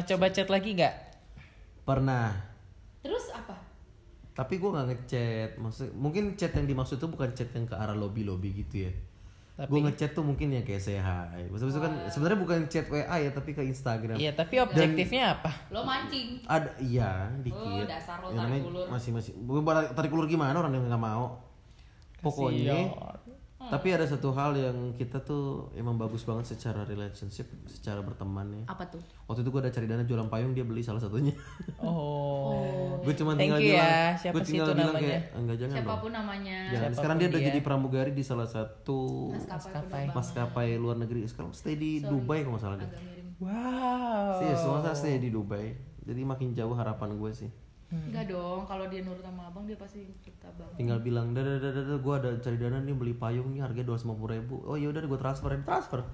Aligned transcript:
Pernah 0.00 0.16
coba 0.16 0.32
chat 0.32 0.48
lagi 0.48 0.70
nggak? 0.72 0.94
Pernah. 1.84 2.32
Terus 3.04 3.28
apa? 3.36 3.52
Tapi 4.32 4.56
gue 4.56 4.70
nggak 4.72 4.86
ngechat. 4.88 5.50
Maksud 5.60 5.92
mungkin 5.92 6.40
chat 6.40 6.56
yang 6.56 6.64
dimaksud 6.64 6.96
itu 6.96 7.04
bukan 7.04 7.28
chat 7.36 7.52
yang 7.52 7.68
ke 7.68 7.76
arah 7.76 7.92
lobby 7.92 8.24
lobby 8.24 8.64
gitu 8.64 8.88
ya. 8.88 8.92
Tapi- 9.60 9.68
Gue 9.68 9.80
ngechat 9.84 10.16
tuh 10.16 10.24
mungkin 10.24 10.56
yang 10.56 10.64
kayak 10.64 10.80
say 10.80 10.96
hi. 10.96 11.44
Maksudnya 11.52 11.84
kan 11.84 11.92
sebenarnya 12.08 12.40
bukan 12.40 12.58
chat 12.72 12.88
WA 12.88 13.12
ya 13.12 13.28
tapi 13.28 13.52
ke 13.52 13.60
Instagram. 13.60 14.16
Iya, 14.16 14.32
tapi 14.32 14.56
objektifnya 14.56 15.36
apa? 15.36 15.52
Lo 15.68 15.84
mancing. 15.84 16.40
Ada 16.48 16.72
iya 16.80 17.28
dikit. 17.44 17.60
Oh, 17.60 17.84
dasar 17.84 18.24
lo 18.24 18.32
Ya, 18.32 18.40
tarik 18.40 18.64
ulur. 18.64 18.88
Masih 18.88 19.12
masih. 19.12 19.36
Bukan 19.36 19.60
tarik 19.92 20.08
ulur 20.08 20.24
gimana 20.24 20.56
orang 20.56 20.72
yang 20.72 20.88
nggak 20.88 20.96
mau. 20.96 21.44
Pokoknya. 22.24 22.88
Tapi 23.70 23.88
ada 23.94 24.02
satu 24.02 24.34
hal 24.34 24.58
yang 24.58 24.98
kita 24.98 25.22
tuh 25.22 25.70
emang 25.78 25.94
bagus 25.94 26.26
banget 26.26 26.50
secara 26.50 26.82
relationship, 26.82 27.46
secara 27.70 28.02
berteman 28.02 28.50
ya. 28.50 28.64
Apa 28.66 28.90
tuh? 28.90 28.98
Waktu 29.30 29.46
itu 29.46 29.50
gue 29.54 29.60
ada 29.62 29.70
cari 29.70 29.86
dana 29.86 30.02
jualan 30.02 30.26
payung 30.26 30.50
dia 30.50 30.66
beli 30.66 30.82
salah 30.82 30.98
satunya. 30.98 31.30
Oh. 31.78 32.98
gue 33.00 33.14
cuma 33.16 33.32
tinggal 33.38 33.62
you 33.62 33.72
bilang, 33.72 33.86
ya. 33.86 34.18
Siapa 34.18 34.34
gue 34.34 34.42
sih 34.42 34.52
tinggal 34.58 34.68
itu 34.68 34.74
bilang 34.76 34.94
namanya? 34.98 35.08
kayak 35.08 35.22
enggak 35.38 35.56
jangan 35.56 35.70
dong. 35.70 35.78
Siapa 35.78 35.94
pun 36.02 36.10
namanya. 36.10 36.58
Jangan. 36.58 36.74
Siapa 36.74 36.90
pun 36.90 36.96
Sekarang 36.98 37.16
dia 37.16 37.28
udah 37.30 37.40
jadi 37.46 37.60
pramugari 37.62 38.12
di 38.12 38.24
salah 38.26 38.48
satu 38.50 38.98
Maskapai 39.38 40.04
Maskapai. 40.10 40.68
luar 40.76 40.96
negeri. 40.98 41.24
Sekarang 41.30 41.54
stay 41.54 41.78
di 41.78 42.02
Dubai 42.02 42.42
kalau 42.42 42.58
nggak 42.58 42.64
salah 42.66 42.76
dia. 42.82 42.90
Wow. 43.40 44.44
Iya, 44.44 44.54
semua 44.58 44.92
stay 44.92 45.22
di 45.22 45.30
Dubai. 45.30 45.72
Jadi 46.04 46.20
makin 46.26 46.52
jauh 46.52 46.74
harapan 46.74 47.14
gue 47.14 47.30
sih. 47.32 47.50
Enggak 47.90 48.24
dong, 48.26 48.62
kalau 48.64 48.86
dia 48.86 49.02
nurut 49.02 49.18
sama 49.18 49.46
abang 49.46 49.66
dia 49.66 49.74
pasti 49.74 50.06
kita 50.22 50.46
bang. 50.54 50.70
Tinggal 50.76 50.98
bilang, 51.00 51.34
dah, 51.34 51.42
dah, 51.42 51.58
dah, 51.58 51.98
gue 51.98 52.14
ada 52.16 52.30
cari 52.38 52.56
dana 52.56 52.78
nih 52.78 52.94
beli 52.94 53.12
payung 53.12 53.50
nih 53.50 53.60
harganya 53.60 53.90
dua 53.90 53.98
ribu. 54.30 54.62
Oh 54.62 54.74
ya 54.74 54.86
udah 54.88 55.02
gue 55.02 55.18
transfer, 55.18 55.50
transfer. 55.60 56.06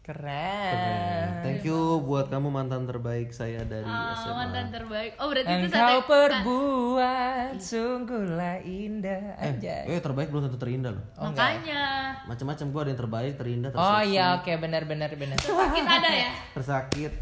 Keren. 0.00 0.72
Keren. 0.72 1.28
Thank 1.44 1.62
you 1.62 1.76
buat 2.00 2.26
kamu 2.26 2.48
mantan 2.48 2.82
terbaik 2.82 3.30
saya 3.30 3.62
dari 3.62 3.84
Ah, 3.84 4.16
SMA. 4.16 4.32
mantan 4.34 4.66
terbaik. 4.72 5.12
Oh 5.14 5.28
berarti 5.28 5.52
itu 5.52 5.66
Engkau 5.68 6.00
sate. 6.00 6.08
perbuat 6.08 7.52
sungguhlah 7.60 8.56
indah 8.60 9.22
aja. 9.36 9.86
Eh 9.86 10.00
terbaik 10.00 10.32
belum 10.32 10.48
tentu 10.48 10.58
terindah 10.58 10.90
loh. 10.90 11.04
Makanya 11.14 12.16
Macam-macam 12.26 12.66
gue 12.66 12.80
ada 12.80 12.90
yang 12.90 13.00
terbaik, 13.00 13.32
terindah, 13.36 13.70
Oh 13.70 13.76
terseksi, 13.76 14.10
iya 14.10 14.26
oke 14.34 14.52
benar 14.56 14.82
benar 14.84 15.10
benar. 15.12 15.36
sakit 15.36 15.84
ada 15.84 16.10
ya. 16.10 16.30
tersakit. 16.54 17.12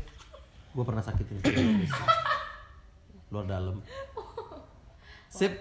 Gue 0.71 0.85
pernah 0.87 1.03
sakitin 1.03 1.37
luar 3.29 3.45
dalam. 3.47 3.77
Sip. 5.29 5.53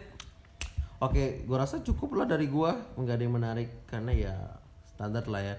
Oke, 0.97 1.45
gue 1.45 1.57
rasa 1.57 1.83
cukup 1.85 2.17
lah 2.17 2.25
dari 2.25 2.49
gue. 2.49 2.71
Nggak 2.97 3.15
ada 3.15 3.23
yang 3.23 3.35
menarik 3.35 3.69
karena 3.85 4.11
ya 4.15 4.35
standar 4.89 5.27
lah 5.29 5.43
ya. 5.43 5.55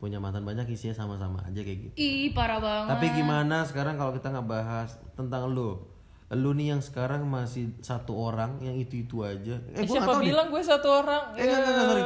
Punya 0.00 0.16
mantan 0.16 0.48
banyak 0.48 0.64
isinya 0.72 0.96
sama-sama 0.96 1.44
aja 1.44 1.60
kayak 1.60 1.92
gitu. 1.92 1.94
Ih 2.00 2.32
parah 2.32 2.56
banget. 2.56 2.88
Tapi 2.96 3.06
gimana 3.20 3.62
sekarang 3.68 4.00
kalau 4.00 4.16
kita 4.16 4.32
nggak 4.32 4.48
bahas 4.48 4.96
tentang 5.12 5.52
lu? 5.52 5.89
Lu 6.32 6.50
nih 6.52 6.70
yang 6.70 6.78
sekarang 6.78 7.26
masih 7.26 7.74
satu 7.80 8.14
orang 8.14 8.58
yang 8.60 8.72
itu-itu 8.72 9.18
aja. 9.20 9.58
Eh, 9.68 9.74
Eh, 9.74 9.82
gua 9.82 9.98
siapa 9.98 10.06
tahu 10.08 10.20
deh. 10.20 10.26
bilang 10.30 10.46
gue 10.46 10.62
satu 10.62 10.88
orang? 10.96 11.22
Eh, 11.32 11.42
enggak, 11.42 11.58
enggak, 11.58 11.72
enggak, 11.72 11.86
sorry. 11.88 12.04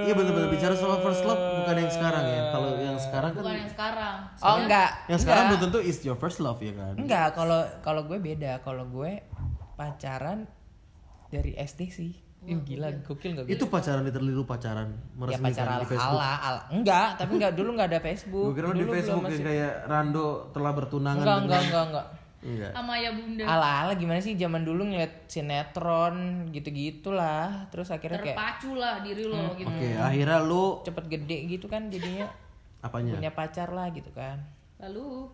Iya 0.00 0.12
bener-bener 0.16 0.48
bicara 0.48 0.74
soal 0.74 0.96
first 0.98 1.22
love 1.22 1.36
bukan 1.58 1.76
yang 1.76 1.92
sekarang 1.92 2.24
ya. 2.24 2.42
Kalau 2.48 2.70
yang 2.74 2.96
sekarang 2.98 3.30
kan 3.30 3.38
Bukan 3.38 3.54
yang 3.54 3.70
sekarang. 3.70 4.16
Oh 4.40 4.56
enggak. 4.56 4.90
yang 5.06 5.20
sekarang 5.20 5.42
belum 5.46 5.60
tentu 5.62 5.78
is 5.82 5.98
your 6.00 6.16
first 6.16 6.38
love 6.38 6.56
ya 6.58 6.72
kan. 6.72 6.94
Enggak, 6.96 7.26
kalau 7.30 7.60
kalau 7.78 8.02
gue 8.02 8.16
beda. 8.18 8.52
Kalau 8.60 8.84
gue 8.86 9.20
pacaran 9.74 10.48
dari 11.28 11.52
SD 11.54 11.80
sih. 11.90 12.12
Ih, 12.40 12.56
gila, 12.58 12.88
gokil 13.04 13.36
gak 13.36 13.44
Itu 13.46 13.68
pacaran 13.68 14.00
literally 14.00 14.32
lu 14.32 14.48
pacaran 14.48 14.88
Ya 14.88 15.12
meresmikan 15.14 15.44
pacar 15.52 15.66
ala 15.68 15.76
di 15.76 15.86
Facebook. 15.86 16.16
ala, 16.16 16.30
ala. 16.40 16.60
Enggak, 16.72 17.08
tapi 17.14 17.32
enggak 17.36 17.52
dulu 17.52 17.68
enggak 17.70 17.88
ada 17.92 18.00
Facebook. 18.00 18.46
Gue 18.46 18.56
kira 18.56 18.66
lu 18.66 18.72
di 18.72 18.80
Dulu 18.80 18.92
Facebook 18.96 19.24
masih- 19.28 19.44
kayak 19.44 19.72
Rando 19.84 20.26
telah 20.50 20.72
bertunangan 20.72 21.20
Enggak, 21.20 21.36
dengan- 21.36 21.44
enggak, 21.44 21.62
enggak, 21.62 21.84
enggak. 21.86 22.06
Enggak. 22.40 22.72
Sama 22.72 22.96
ya 22.96 23.12
bunda. 23.12 23.44
Ala 23.44 23.68
ala 23.84 23.92
gimana 23.94 24.20
sih 24.20 24.32
zaman 24.34 24.64
dulu 24.64 24.88
ngeliat 24.88 25.28
sinetron 25.28 26.48
gitu-gitulah. 26.50 27.68
Terus 27.68 27.92
akhirnya 27.92 28.20
kayak 28.20 28.36
Terpacu 28.36 28.70
lah 28.80 29.04
diri 29.04 29.24
lo 29.28 29.52
gitu. 29.54 29.68
Oke, 29.68 29.88
akhirnya 29.96 30.38
lu 30.40 30.80
cepet 30.80 31.04
gede 31.08 31.38
gitu 31.46 31.66
kan 31.68 31.92
jadinya 31.92 32.26
apanya? 32.86 33.20
punya 33.20 33.32
pacar 33.36 33.68
lah 33.68 33.92
gitu 33.92 34.08
kan. 34.16 34.40
Lalu 34.80 35.28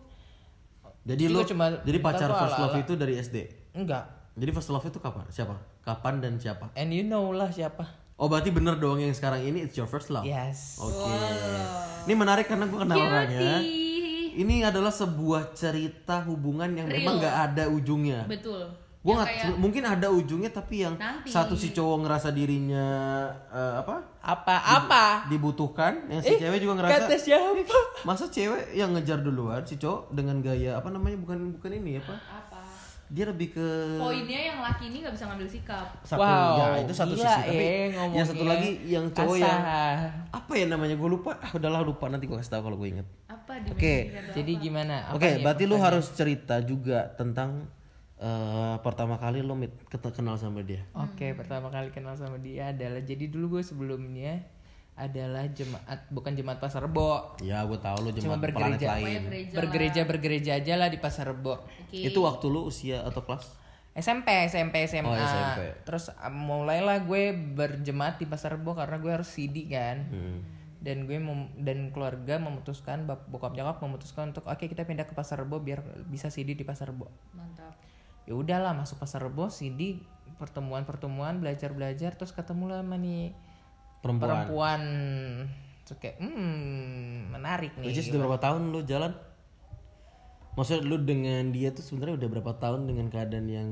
Jadi 1.07 1.23
lu 1.31 1.39
cuma 1.47 1.71
jadi 1.87 1.99
pacar 2.03 2.27
tuh 2.27 2.35
first 2.35 2.59
love 2.59 2.75
ala-ala. 2.75 2.83
itu 2.83 2.93
dari 2.99 3.13
SD. 3.15 3.37
Enggak. 3.79 4.03
Jadi 4.35 4.51
first 4.51 4.67
love 4.67 4.83
itu 4.83 4.99
kapan? 4.99 5.23
Siapa? 5.31 5.55
Kapan 5.79 6.19
dan 6.19 6.35
siapa? 6.35 6.67
And 6.75 6.91
you 6.91 7.07
know 7.07 7.31
lah 7.31 7.47
siapa. 7.47 7.87
Oh 8.19 8.27
berarti 8.27 8.51
bener 8.51 8.75
dong 8.75 8.99
yang 8.99 9.15
sekarang 9.15 9.39
ini 9.45 9.63
it's 9.63 9.79
your 9.79 9.87
first 9.87 10.11
love. 10.11 10.27
Yes. 10.27 10.75
Oke. 10.83 11.07
Ini 12.03 12.13
menarik 12.17 12.51
karena 12.51 12.67
gue 12.67 12.75
kenal 12.75 12.97
orangnya. 12.99 13.63
Ini 14.37 14.55
adalah 14.63 14.93
sebuah 14.93 15.51
cerita 15.51 16.21
hubungan 16.23 16.69
yang 16.71 16.85
memang 16.85 17.17
nggak 17.17 17.35
ada 17.47 17.63
ujungnya. 17.67 18.23
betul. 18.23 18.69
Gue 18.99 19.15
nggak 19.15 19.29
kayak 19.31 19.55
mungkin 19.55 19.83
ada 19.83 20.07
ujungnya 20.09 20.51
tapi 20.51 20.83
yang 20.83 20.93
Nanti. 20.93 21.31
satu 21.31 21.55
si 21.55 21.71
cowok 21.71 22.03
ngerasa 22.03 22.27
dirinya 22.29 22.85
eh, 23.47 23.73
apa 23.77 24.03
Apa 24.19 24.55
apa? 24.59 25.03
dibutuhkan, 25.25 26.05
yang 26.07 26.19
si 26.19 26.35
cewek 26.35 26.59
juga 26.59 26.73
ngerasa 26.77 27.07
Kata 27.07 27.15
siapa? 27.15 27.77
masa 28.03 28.27
cewek 28.27 28.73
yang 28.73 28.91
ngejar 28.91 29.17
duluan 29.17 29.63
si 29.63 29.75
cowok 29.75 30.11
dengan 30.11 30.37
gaya 30.37 30.75
apa 30.75 30.91
namanya 30.91 31.17
bukan 31.17 31.55
bukan 31.55 31.71
ini 31.73 31.97
apa 31.97 32.13
apa? 32.19 32.59
dia 33.07 33.23
lebih 33.23 33.55
ke 33.55 33.67
Poinnya 33.95 34.35
yang 34.45 34.59
laki 34.59 34.91
ini 34.91 34.99
nggak 34.99 35.15
bisa 35.15 35.25
ngambil 35.25 35.47
sikap. 35.47 35.87
satu 36.03 36.19
Wow, 36.19 36.59
ya 36.59 36.67
itu 36.77 36.91
satu 36.93 37.13
gila, 37.15 37.23
sisi 37.31 37.47
tapi 37.47 37.63
eh, 37.63 37.87
yang 38.11 38.27
satu 38.27 38.43
lagi 38.43 38.69
yang 38.83 39.05
cowok 39.09 39.33
Asa. 39.33 39.47
yang 39.47 39.59
apa 40.27 40.51
ya 40.53 40.65
namanya 40.67 40.95
gue 40.99 41.09
lupa 41.09 41.31
ah 41.39 41.51
udahlah 41.53 41.79
lupa 41.81 42.05
nanti 42.05 42.27
gue 42.27 42.35
kasih 42.35 42.51
tahu 42.51 42.67
kalau 42.67 42.75
gue 42.75 42.91
inget 42.91 43.07
Apa 43.47 43.63
di 43.63 43.71
Oke. 43.71 44.11
Jadi 44.35 44.51
gimana? 44.59 45.07
Apa 45.07 45.15
Oke, 45.15 45.39
nih 45.39 45.43
berarti 45.47 45.63
lu 45.63 45.79
harus 45.79 46.11
cerita 46.11 46.59
juga 46.59 47.15
tentang 47.15 47.71
eh, 48.19 48.75
pertama 48.83 49.15
kali 49.15 49.39
lu 49.39 49.55
kenal 49.87 50.35
sama 50.35 50.67
dia. 50.67 50.83
Oke, 50.91 51.31
pertama 51.31 51.71
kali 51.71 51.95
kenal 51.95 52.19
sama 52.19 52.35
dia 52.43 52.75
adalah 52.75 52.99
jadi 52.99 53.31
dulu 53.31 53.55
gue 53.55 53.63
sebelumnya 53.63 54.43
adalah 54.97 55.45
jemaat 55.53 56.09
bukan 56.11 56.35
jemaat 56.35 56.59
Pasar 56.59 56.83
Rebo. 56.83 57.39
Ya, 57.39 57.63
gue 57.63 57.79
tahu 57.79 57.97
lu 58.03 58.09
Cuma 58.19 58.35
cuma 58.35 58.51
planet 58.51 58.81
bergereja. 58.83 58.87
lain. 58.99 59.21
Gereja 59.23 59.55
Bergereja 59.55 60.01
bergereja 60.03 60.51
aja 60.59 60.73
lah 60.75 60.89
di 60.91 60.99
Pasar 60.99 61.31
Rebo. 61.31 61.63
Oke. 61.63 62.03
Itu 62.03 62.27
waktu 62.27 62.45
lu 62.51 62.67
usia 62.67 63.05
atau 63.07 63.23
kelas? 63.23 63.47
SMP, 63.97 64.29
SMP, 64.45 64.85
SMA. 64.89 65.09
Oh, 65.09 65.15
SMP. 65.15 65.61
Terus 65.87 66.11
uh, 66.11 66.29
mulailah 66.29 67.01
gue 67.05 67.31
berjemaat 67.31 68.19
di 68.19 68.27
Pasar 68.27 68.59
Rebo 68.59 68.75
karena 68.75 68.99
gue 68.99 69.11
harus 69.13 69.29
CD 69.31 69.69
kan. 69.71 70.03
Hmm. 70.11 70.56
Dan 70.77 71.09
gue 71.09 71.17
mem- 71.17 71.53
dan 71.57 71.89
keluarga 71.89 72.37
memutuskan 72.37 73.09
bap- 73.09 73.25
bokap 73.27 73.57
nyokap 73.57 73.81
memutuskan 73.81 74.29
untuk 74.35 74.45
oke 74.45 74.61
kita 74.61 74.85
pindah 74.85 75.09
ke 75.09 75.13
Pasar 75.17 75.41
Rebo 75.41 75.57
biar 75.57 75.81
bisa 76.05 76.29
CD 76.29 76.53
di 76.53 76.61
Pasar 76.61 76.93
Rebo. 76.93 77.09
Mantap. 77.33 77.73
Ya 78.29 78.33
udahlah 78.37 78.77
masuk 78.77 79.01
Pasar 79.01 79.25
Rebo 79.25 79.49
CD 79.49 79.97
pertemuan-pertemuan 80.37 81.41
belajar-belajar 81.41 82.13
terus 82.13 82.29
ketemu 82.29 82.69
lah 82.69 82.79
sama 82.85 82.95
nih 83.01 83.33
Perempuan. 84.05 84.29
perempuan 84.29 84.81
Terus 85.87 85.97
kayak 86.03 86.17
hmm 86.19 87.31
menarik 87.31 87.71
nih. 87.79 87.87
Which 87.87 88.03
is 88.03 88.11
udah 88.11 88.27
berapa 88.27 88.39
tahun 88.43 88.75
lu 88.75 88.83
jalan? 88.83 89.15
Maksudnya 90.59 90.81
lu 90.83 90.97
dengan 91.05 91.53
dia 91.55 91.71
tuh 91.71 91.85
sebenarnya 91.85 92.19
udah 92.19 92.29
berapa 92.33 92.53
tahun 92.59 92.91
dengan 92.91 93.07
keadaan 93.07 93.47
yang 93.47 93.69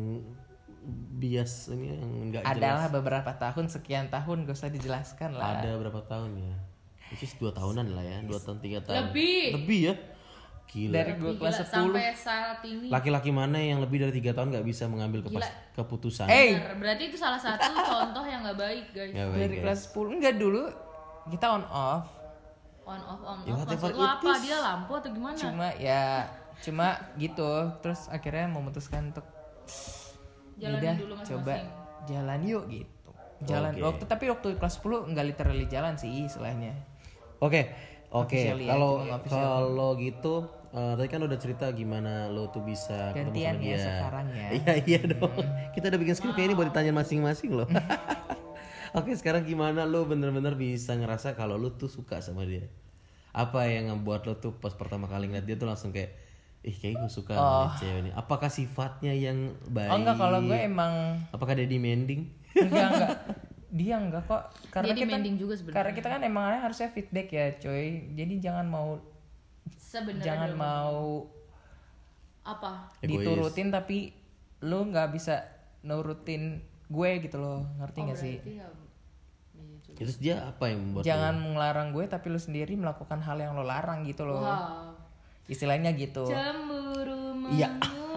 bias 1.18 1.74
ini 1.74 1.98
yang 1.98 2.12
enggak 2.30 2.44
jelas? 2.46 2.56
Adalah 2.62 2.88
beberapa 2.94 3.32
tahun 3.36 3.66
sekian 3.74 4.08
tahun 4.14 4.46
gak 4.46 4.56
usah 4.56 4.72
dijelaskan 4.72 5.34
lah. 5.34 5.60
Ada 5.60 5.76
berapa 5.82 6.02
tahun 6.06 6.32
ya? 6.40 6.56
Which 7.08 7.22
is 7.22 7.34
dua 7.36 7.52
tahunan 7.52 7.86
lah 7.88 8.02
ya, 8.02 8.18
dua 8.22 8.38
tahun 8.38 8.58
tiga 8.60 8.82
tahun. 8.82 9.10
Lebih. 9.10 9.42
Lebih 9.56 9.80
ya? 9.84 9.96
Gila. 10.66 10.94
Dari 10.94 11.12
gue 11.14 11.32
Gila, 11.32 11.40
kelas 11.40 11.58
10 11.62 11.70
sampai 11.70 12.06
saat 12.12 12.60
ini. 12.64 12.88
Laki-laki 12.90 13.30
mana 13.30 13.56
yang 13.56 13.80
lebih 13.80 14.02
dari 14.02 14.12
tiga 14.12 14.34
tahun 14.34 14.50
nggak 14.50 14.66
bisa 14.66 14.84
mengambil 14.86 15.22
kepas- 15.22 15.54
keputusan? 15.72 16.26
Bener, 16.26 16.74
Berarti 16.76 17.04
itu 17.06 17.16
salah 17.16 17.38
satu 17.38 17.70
contoh 17.94 18.26
yang 18.26 18.42
nggak 18.42 18.58
baik 18.58 18.86
guys. 18.92 19.14
Ya, 19.14 19.24
baik, 19.26 19.38
dari 19.40 19.56
guys. 19.56 19.64
kelas 19.64 19.80
10 19.94 20.18
enggak 20.18 20.36
dulu 20.36 20.64
kita 21.28 21.46
on 21.52 21.64
off 21.66 22.06
On 22.84 22.98
off 23.00 23.22
on 23.24 23.38
Ya, 23.44 23.54
off. 23.56 23.66
Maksud 23.68 23.94
lo 23.94 24.04
apa? 24.04 24.26
is. 24.28 24.42
Dia 24.44 24.58
lampu 24.60 24.92
atau 24.92 25.10
gimana? 25.12 25.38
cuma 25.38 25.68
ya 25.76 26.04
cuma 26.58 26.88
gitu 27.16 27.50
terus 27.80 28.08
akhirnya 28.08 28.48
memutuskan 28.48 29.10
untuk 29.10 29.26
udah 30.56 30.94
dulu 30.96 31.14
masing-masing. 31.14 31.28
coba 31.36 31.56
jalan 32.06 32.40
yuk 32.42 32.64
gitu 32.68 33.10
jalan 33.44 33.72
Oke. 33.72 33.84
waktu 33.84 34.04
tapi 34.08 34.24
waktu 34.30 34.48
kelas 34.56 34.76
10 34.80 35.10
enggak 35.10 35.26
literally 35.28 35.68
jalan 35.68 35.94
sih 35.94 36.24
istilahnya 36.24 36.72
Oke, 37.40 37.62
oke. 38.10 38.40
Ya, 38.40 38.56
Kalau 38.56 39.04
kalau 39.26 39.90
gitu, 39.98 40.34
eh, 40.72 40.94
tadi 40.96 41.08
kan 41.08 41.22
udah 41.24 41.38
cerita 41.38 41.66
gimana 41.72 42.28
lo 42.28 42.48
tuh 42.50 42.64
bisa 42.64 43.12
ketemu 43.12 43.32
Gantian 43.36 43.54
sama 43.54 43.64
ya 43.64 43.76
dia. 43.76 43.84
sekarang 43.84 44.28
ya. 44.32 44.48
Iya 44.56 44.74
iya 44.88 45.00
dong. 45.04 45.36
Kita 45.72 45.86
udah 45.92 46.00
bikin 46.00 46.16
skripnya 46.16 46.46
ini 46.48 46.54
buat 46.56 46.72
ditanya 46.72 46.94
masing-masing 46.96 47.52
loh. 47.54 47.68
oke, 48.98 49.12
sekarang 49.14 49.44
gimana 49.44 49.84
lo 49.84 50.08
bener-bener 50.08 50.56
bisa 50.56 50.96
ngerasa 50.96 51.36
kalau 51.36 51.60
lo 51.60 51.76
tuh 51.76 51.92
suka 51.92 52.24
sama 52.24 52.48
dia? 52.48 52.68
Apa 53.36 53.68
yang 53.68 53.92
ngebuat 53.92 54.22
lo 54.26 54.34
tuh 54.40 54.56
pas 54.56 54.72
pertama 54.72 55.12
kali 55.12 55.28
ngeliat 55.28 55.44
dia 55.44 55.56
tuh 55.60 55.68
langsung 55.68 55.92
kayak 55.92 56.16
ih 56.66 56.74
kayak 56.74 56.98
gue 56.98 57.12
suka 57.12 57.36
sama 57.36 57.52
nih 57.62 57.74
cewek 57.78 58.00
ini. 58.02 58.12
Apakah 58.16 58.50
sifatnya 58.50 59.14
yang 59.14 59.54
baik? 59.68 59.92
oh 59.92 59.98
enggak 60.00 60.18
kalau 60.18 60.40
gue 60.42 60.56
emang 60.58 60.94
Apakah 61.30 61.54
dia 61.54 61.68
demanding? 61.68 62.32
enggak 62.56 62.88
enggak 62.90 63.12
dia 63.76 64.00
enggak 64.00 64.24
kok 64.24 64.44
karena 64.70 64.88
Dia 64.88 65.04
kita 65.04 65.18
juga 65.36 65.54
sebenarnya. 65.54 65.76
karena 65.76 65.92
kita 65.92 66.08
kan 66.08 66.22
emang 66.24 66.44
harusnya 66.58 66.88
feedback 66.88 67.28
ya 67.30 67.46
coy 67.60 67.86
jadi 68.12 68.34
jangan 68.42 68.66
mau 68.66 68.96
Sebenarnya 69.76 70.24
jangan 70.26 70.50
belum. 70.50 70.62
mau 70.62 71.00
Apa? 72.42 72.72
Egois. 73.00 73.20
diturutin 73.20 73.68
tapi 73.70 73.98
lu 74.62 74.80
nggak 74.86 75.12
bisa 75.12 75.44
nurutin 75.82 76.62
gue 76.86 77.10
gitu 77.20 77.36
loh 77.36 77.68
ngerti 77.78 78.00
nggak 78.02 78.18
sih 78.18 78.36
Berarti 78.38 78.54
ya 78.54 78.68
iya 79.56 79.76
juga. 79.82 79.98
Terus 79.98 80.16
dia 80.18 80.36
apa 80.42 80.64
yang 80.68 80.80
membuat 80.82 81.04
jangan 81.04 81.36
melarang 81.36 81.90
gue 81.92 82.06
tapi 82.06 82.28
lu 82.28 82.38
sendiri 82.38 82.74
melakukan 82.74 83.20
hal 83.20 83.36
yang 83.36 83.54
lo 83.54 83.62
larang 83.62 84.04
gitu 84.04 84.24
loh 84.24 84.40
Wow. 84.40 84.96
istilahnya 85.46 85.92
gitu 85.94 86.26
Cemburu 86.26 87.36
Iya. 87.52 87.70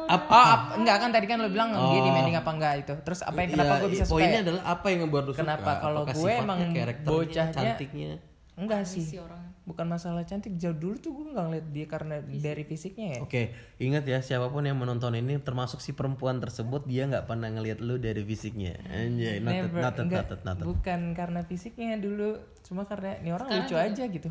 Apa? 0.08 0.32
oh 0.32 0.46
ap- 0.48 0.70
enggak 0.74 0.96
kan 0.98 1.08
tadi 1.10 1.26
kan 1.26 1.36
lo 1.36 1.48
bilang 1.48 1.68
dia 1.70 1.80
Oh. 1.94 2.00
demanding 2.02 2.32
apa 2.34 2.50
enggak 2.50 2.74
itu 2.80 2.94
terus 3.02 3.20
apa 3.20 3.38
yang 3.38 3.50
kenapa 3.52 3.68
Iya, 3.70 3.78
gue 3.78 3.90
bisa 3.90 4.04
suka 4.04 4.12
poinnya 4.14 4.32
ya? 4.32 4.42
adalah 4.42 4.62
apa 4.66 4.86
yang 4.88 5.00
membuat 5.04 5.22
lu 5.22 5.32
suka? 5.32 5.40
Kenapa 5.42 5.70
kalau 5.78 6.00
gue 6.02 6.32
emang 6.34 6.58
bocahnya- 7.04 7.52
cantiknya? 7.52 8.12
Enggak 8.58 8.82
sih 8.82 9.00
Si 9.00 9.16
orang. 9.16 9.38
bukan 9.62 9.86
masalah 9.86 10.22
cantik 10.22 10.56
jauh 10.56 10.72
dulu 10.72 10.96
tuh 10.96 11.12
gue 11.12 11.28
nggak 11.28 11.44
ngeliat 11.44 11.66
dia 11.68 11.86
karena 11.86 12.14
dari 12.18 12.62
fisiknya 12.62 13.06
ya 13.14 13.18
Oke, 13.20 13.42
ingat 13.78 14.02
ya 14.02 14.18
siapa 14.18 14.48
pun 14.48 14.62
yang 14.62 14.74
menonton 14.74 15.12
ini 15.12 15.38
termasuk 15.38 15.78
si 15.78 15.92
perempuan 15.92 16.36
tersebut 16.36 16.82
dia 16.82 17.04
nggak 17.04 17.24
pernah 17.24 17.46
ngelihat 17.48 17.78
lu 17.78 17.96
dari 17.96 18.18
fisiknya. 18.20 18.80
Anjay, 18.84 19.38
noted, 19.38 19.68
Never, 19.68 19.78
noted, 19.78 20.02
enggak, 20.02 20.24
noted, 20.26 20.40
noted. 20.42 20.64
bukan 20.66 21.00
karena 21.12 21.40
fisiknya 21.42 21.94
dulu 21.96 22.34
cuma 22.60 22.82
karena 22.82 23.16
ini 23.16 23.30
orang 23.30 23.48
lucu 23.54 23.74
aja 23.74 24.02
gitu 24.04 24.28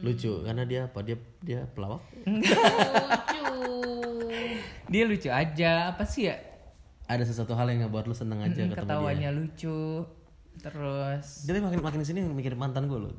Lucu 0.00 0.32
karena 0.42 0.62
dia 0.64 0.80
apa? 0.84 0.98
Dia 1.00 1.16
dia 1.38 1.60
pelawak. 1.68 2.02
Lucu. 2.24 3.44
dia 4.88 5.04
lucu 5.04 5.28
aja 5.28 5.70
apa 5.88 6.02
sih 6.02 6.26
ya 6.26 6.36
Ada 7.04 7.24
sesuatu 7.24 7.52
hal 7.52 7.68
yang 7.68 7.84
ngebuat 7.84 8.04
lu 8.04 8.12
seneng 8.12 8.40
aja 8.40 8.52
Hmm, 8.58 8.68
ketemu 8.68 8.74
dia. 8.74 8.84
ketawanya 8.84 9.28
lucu 9.30 9.80
terus 10.58 11.26
Dia 11.44 11.52
tuh 11.54 11.62
makin 11.62 11.80
makin 11.80 12.00
sini 12.02 12.20
mikir 12.24 12.52
mantan 12.52 12.84
gue 12.84 12.98
loh. 12.98 13.14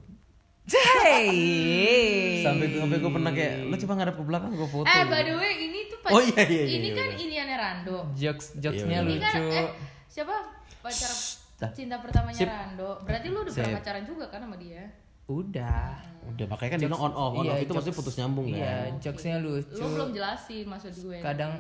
Hey 0.71 2.41
Sampai 2.41 2.65
gue 2.67 2.79
sampai 2.79 2.97
gue 2.97 3.11
pernah 3.11 3.31
kayak 3.31 3.53
lu 3.63 3.75
coba 3.77 3.93
ngadep 3.95 4.15
ke 4.15 4.23
belakang 4.23 4.51
gue 4.51 4.67
foto. 4.67 4.85
eh 4.85 5.03
by 5.03 5.21
the 5.21 5.33
way 5.33 5.53
ini 5.61 5.79
tuh 5.85 5.97
pac- 5.99 6.11
Oh, 6.11 6.21
iya, 6.21 6.41
iya, 6.41 6.63
iya, 6.63 6.75
ini 6.75 6.87
iya, 6.87 6.95
kan 6.95 7.07
benar. 7.07 7.21
Iniannya 7.21 7.57
Rando. 7.57 7.97
jokes 8.13 8.45
jokesnya 8.55 8.87
Iya, 8.91 9.01
Ini 9.01 9.13
lucu 9.15 9.25
kan 9.25 9.41
eh 9.55 9.69
siapa 10.05 10.35
pacar 10.79 11.11
Dah. 11.57 11.71
cinta 11.71 11.95
pertamanya 11.97 12.35
Sip. 12.35 12.47
Rando. 12.47 12.91
Berarti 13.01 13.27
lu 13.27 13.37
udah 13.39 13.51
pernah 13.51 13.67
Sip. 13.67 13.77
pacaran 13.77 14.03
juga 14.03 14.25
kan 14.27 14.39
sama 14.41 14.55
dia? 14.55 14.83
udah 15.27 15.93
Udah 16.25 16.45
makanya 16.47 16.71
kan 16.71 16.79
dia 16.79 16.87
bilang 16.87 17.03
on 17.03 17.13
off, 17.13 17.31
on 17.31 17.43
Iya, 17.43 17.51
off 17.51 17.59
itu 17.59 17.71
maksudnya 17.71 17.97
putus 17.97 18.15
nyambung 18.15 18.45
kan. 18.47 18.57
iya 18.57 18.73
jokesnya 18.97 19.35
lucu 19.37 19.75
Lu 19.75 19.85
belum 19.91 20.09
jelasin 20.11 20.65
maksud 20.65 20.93
gue. 20.95 21.17
kadang 21.19 21.51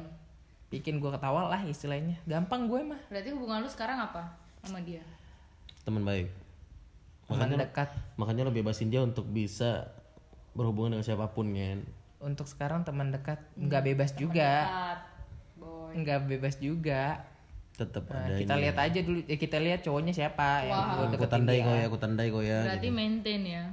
bikin 0.69 0.97
gue 0.97 1.09
ketawa 1.09 1.47
lah 1.47 1.61
istilahnya 1.63 2.17
gampang 2.23 2.65
gue 2.65 2.81
mah 2.83 2.97
Berarti 3.07 3.29
hubungan 3.29 3.59
lu 3.59 3.67
sekarang 3.67 3.97
apa 3.99 4.25
sama 4.59 4.81
dia? 4.81 5.05
Teman 5.81 6.01
baik. 6.01 6.27
Teman 7.29 7.45
Makanya 7.45 7.57
dekat 7.61 7.89
makanya 8.15 8.41
lo 8.43 8.51
bebasin 8.51 8.89
dia 8.89 8.99
untuk 8.99 9.23
bisa 9.25 9.85
berhubungan 10.51 10.97
dengan 10.97 11.05
siapa 11.05 11.29
pun 11.29 11.45
kan. 11.49 11.79
untuk 12.19 12.43
sekarang 12.43 12.81
teman 12.81 13.09
dekat 13.09 13.37
nggak 13.53 13.85
bebas 13.85 14.11
juga 14.13 14.65
Dekat, 14.65 14.99
boy. 15.55 15.91
nggak 15.95 16.19
bebas 16.27 16.55
juga 16.57 17.23
Tetap 17.71 18.11
Nah, 18.11 18.27
ada 18.27 18.35
kita 18.35 18.53
lihat 18.57 18.75
aja 18.75 18.99
dulu 18.99 19.19
ya 19.23 19.37
kita 19.37 19.55
lihat 19.55 19.79
cowoknya 19.79 20.11
siapa 20.11 20.67
yang 20.67 20.75
Wah. 20.75 21.07
gue 21.07 21.15
Aku 21.15 21.27
tandai 21.27 21.63
kau 21.63 21.71
ya, 21.71 21.85
aku 21.85 21.97
tandai 21.97 22.27
kau 22.27 22.43
ya. 22.43 22.59
Berarti 22.67 22.89
maintain 22.91 23.41
ya. 23.41 23.63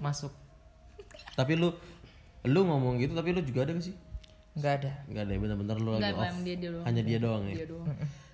masuk 0.00 0.34
Tapi 1.32 1.54
lu 1.54 1.70
lu 2.42 2.60
ngomong 2.66 2.98
gitu 2.98 3.14
tapi 3.14 3.30
lu 3.30 3.38
juga 3.40 3.62
ada 3.62 3.72
gak 3.72 3.86
sih? 3.86 3.94
nggak 4.52 4.72
ada 4.82 4.92
Enggak 5.06 5.22
ada, 5.24 5.32
bener-bener 5.38 5.76
lu 5.78 5.90
lagi 5.94 6.02
Enggak, 6.02 6.18
off. 6.18 6.36
dia, 6.42 6.56
dia. 6.58 6.70
Hanya 6.82 7.02
dia 7.02 7.18
doang 7.18 7.44
ya. 7.46 7.54
Dia 7.56 7.68
doang. 7.70 7.86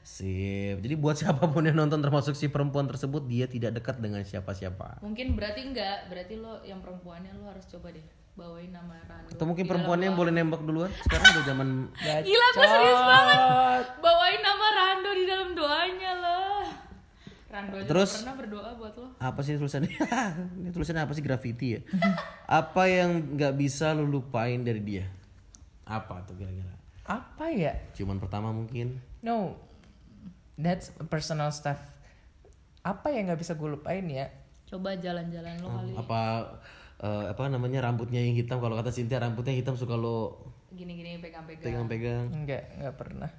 Sip. 0.08 0.80
Jadi 0.80 0.94
buat 0.96 1.16
siapa 1.20 1.44
pun 1.44 1.60
yang 1.60 1.76
nonton 1.76 2.00
termasuk 2.00 2.32
si 2.32 2.48
perempuan 2.48 2.88
tersebut 2.88 3.28
dia 3.28 3.44
tidak 3.44 3.76
dekat 3.76 4.00
dengan 4.00 4.24
siapa-siapa. 4.24 5.04
Mungkin 5.04 5.36
berarti 5.36 5.68
enggak, 5.68 6.08
berarti 6.08 6.40
lo 6.40 6.64
yang 6.64 6.80
perempuannya 6.80 7.36
lo 7.36 7.52
harus 7.52 7.68
coba 7.68 7.92
deh 7.92 8.02
bawain 8.32 8.70
nama 8.70 8.94
Rando. 9.04 9.34
Atau 9.34 9.44
mungkin 9.44 9.66
perempuannya 9.66 10.08
yang 10.08 10.16
boleh 10.16 10.32
nembak 10.32 10.62
duluan. 10.64 10.88
Sekarang 11.04 11.26
udah 11.28 11.44
zaman 11.44 11.68
Gak 11.92 12.22
Gila, 12.30 12.46
gue 12.48 12.66
serius 12.66 13.02
banget. 13.04 13.40
Bawain 14.00 14.40
nama 14.40 14.66
Rando 14.72 15.10
di 15.12 15.24
dalam 15.26 15.50
doanya 15.52 16.12
lah. 16.16 16.64
Rando 17.48 17.74
aja 17.76 17.88
Terus? 17.90 18.10
pernah 18.22 18.36
berdoa 18.38 18.70
buat 18.76 18.94
lo. 18.94 19.06
apa 19.18 19.40
sih 19.42 19.58
tulisannya? 19.58 19.92
Ini 20.62 20.70
tulisannya 20.70 21.02
apa 21.04 21.12
sih 21.12 21.20
graffiti 21.20 21.66
ya? 21.76 21.80
apa 22.46 22.82
yang 22.86 23.36
nggak 23.36 23.54
bisa 23.56 23.92
lu 23.92 24.08
lupain 24.08 24.62
dari 24.62 24.80
dia? 24.80 25.04
Apa 25.84 26.24
tuh 26.24 26.32
kira-kira? 26.34 26.72
apa 27.08 27.48
ya 27.48 27.72
Cuman 27.96 28.20
pertama 28.20 28.52
mungkin. 28.52 29.00
no 29.24 29.56
that's 30.58 30.90
personal 31.06 31.48
stuff 31.48 31.78
apa 32.80 33.08
yang 33.08 33.26
nggak 33.26 33.38
bisa 33.38 33.54
gue 33.54 33.68
lupain 33.70 34.04
ya 34.04 34.28
Coba 34.66 34.92
jalan-jalan 34.92 35.54
lo 35.58 35.68
kali. 35.72 35.92
Apa 35.94 36.20
eh, 36.98 37.24
apa 37.26 37.48
namanya 37.48 37.80
rambutnya 37.80 38.20
yang 38.20 38.34
hitam 38.34 38.58
kalau 38.58 38.74
kata 38.74 38.90
Cynthia 38.90 39.16
rambutnya 39.18 39.50
hitam 39.50 39.72
suka 39.72 39.94
lo 39.94 40.44
Gini-gini 40.68 41.16
pegang-pegang. 41.16 41.64
pegang-pegang. 41.64 42.24
nggak 42.38 42.62
nggak 42.76 42.94
pernah 42.94 43.30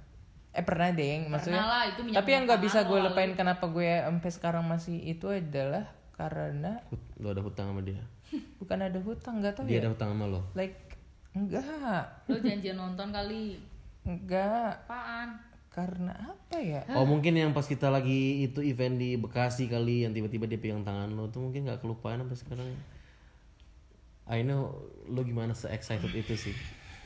eh 0.50 0.64
pernah 0.66 0.90
deh 0.90 1.22
maksudnya 1.24 1.62
Pernah 1.62 1.70
lah, 1.70 1.82
itu 1.86 2.00
minyak 2.02 2.16
tapi 2.16 2.30
yang 2.32 2.42
nggak 2.42 2.58
bisa 2.60 2.78
gue 2.82 2.98
lupain 3.00 3.32
kenapa 3.32 3.64
gue 3.64 3.86
sampai 4.02 4.30
sekarang 4.32 4.64
masih 4.66 4.98
itu 4.98 5.30
adalah 5.30 5.86
karena 6.12 6.82
Hut- 6.90 7.14
Lo 7.16 7.30
ada 7.30 7.40
hutang 7.40 7.70
sama 7.70 7.80
dia. 7.80 8.02
bukan 8.58 8.78
ada 8.80 8.98
hutang 8.98 9.38
nggak 9.38 9.54
tahu 9.54 9.64
Dia 9.64 9.72
ya 9.72 9.80
ada 9.80 9.90
hutang 9.90 10.10
sama 10.10 10.26
lo. 10.26 10.40
like 10.52 10.74
enggak 11.30 12.02
Lo 12.26 12.36
janjian 12.36 12.74
nonton 12.74 13.08
kali. 13.08 13.62
enggak 14.02 14.82
Apaan? 14.82 15.38
Karena 15.70 16.10
apa 16.26 16.58
ya 16.58 16.82
Oh 16.92 17.04
mungkin 17.04 17.32
yang 17.32 17.50
pas 17.50 17.62
kita 17.62 17.86
lagi 17.86 18.42
itu 18.42 18.58
event 18.60 18.94
di 18.94 19.14
Bekasi 19.14 19.64
kali 19.64 20.02
yang 20.02 20.10
tiba-tiba 20.10 20.44
dia 20.44 20.58
pegang 20.58 20.82
tangan 20.82 21.06
lo 21.08 21.26
tuh 21.26 21.40
mungkin 21.40 21.62
nggak 21.62 21.78
kelupaan 21.78 22.18
sampai 22.20 22.36
sekarang. 22.36 22.68
I 24.26 24.42
know 24.42 24.74
lo 25.06 25.22
gimana 25.22 25.52
se 25.52 25.66
excited 25.68 26.10
itu 26.10 26.34
sih. 26.34 26.54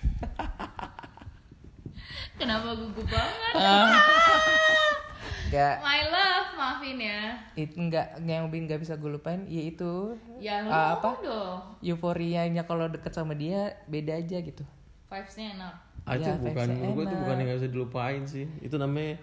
Kenapa 2.35 2.75
gugup 2.75 3.07
banget? 3.07 3.53
enggak 5.45 5.77
My 5.81 6.01
love, 6.05 6.49
maafin 6.57 6.99
ya. 6.99 7.21
itu 7.55 7.77
enggak 7.79 8.17
yang 8.21 8.49
bikin 8.49 8.65
nggak 8.67 8.81
bisa 8.81 8.97
gue 8.97 9.07
lupain 9.09 9.45
yaitu 9.47 10.17
Ya 10.37 10.65
Ah, 10.65 10.99
apa? 10.99 11.21
dong. 11.21 11.61
euforianya 11.81 12.65
kalau 12.65 12.89
deket 12.89 13.13
sama 13.13 13.33
dia 13.33 13.77
beda 13.87 14.17
aja 14.17 14.41
gitu 14.41 14.65
Vibes-nya 15.07 15.55
enak. 15.55 15.75
Ah, 16.05 16.15
itu 16.15 16.27
Ya, 16.27 16.37
bukan 16.37 16.67
menurut 16.71 16.93
gue 16.93 17.03
itu 17.03 17.09
enak. 17.11 17.21
bukan 17.21 17.35
yang 17.35 17.47
gak 17.47 17.59
bisa 17.59 17.71
dilupain 17.71 18.23
sih. 18.25 18.45
Itu 18.61 18.77
namanya 18.77 19.17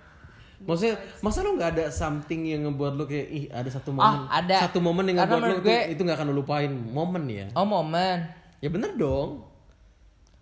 Maksudnya, 0.62 0.94
masa 1.20 1.42
lo 1.42 1.54
nggak 1.54 1.72
ada 1.72 1.86
something 1.88 2.46
yang 2.46 2.62
ngebuat 2.64 2.94
lo 2.94 3.04
kayak 3.04 3.28
ih 3.28 3.46
ada 3.50 3.66
satu 3.68 3.90
momen, 3.92 4.06
Ah, 4.24 4.38
ada. 4.40 4.62
satu 4.62 4.78
momen 4.78 5.06
yang 5.06 5.18
Karena 5.20 5.34
ngebuat 5.36 5.50
lo 5.52 5.58
gue- 5.60 5.88
itu 5.90 6.02
nggak 6.04 6.14
akan 6.16 6.28
lo 6.28 6.36
lupain 6.36 6.70
momen 6.70 7.24
ya? 7.26 7.46
oh 7.52 7.66
momen 7.66 8.18
Ya 8.58 8.70
bener 8.70 8.94
dong, 8.94 9.42